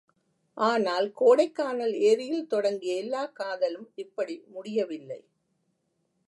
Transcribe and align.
ஆனால் 0.57 1.11
கோடைக் 1.11 1.55
கானல் 1.55 1.93
ஏரியில் 1.93 2.47
தொடங்கிய 2.47 2.95
எல்லாக் 2.95 3.35
காதலும் 3.35 3.91
இப்படி 3.95 4.43
முடியவில்லை. 4.47 5.21